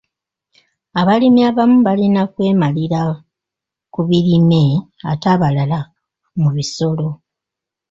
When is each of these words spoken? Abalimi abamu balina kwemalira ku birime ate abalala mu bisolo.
Abalimi 0.99 1.41
abamu 1.49 1.77
balina 1.87 2.21
kwemalira 2.33 2.99
ku 3.93 3.99
birime 4.07 4.61
ate 5.11 5.27
abalala 5.35 5.79
mu 6.41 6.49
bisolo. 6.55 7.07